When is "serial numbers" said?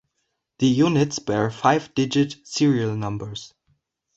2.47-3.53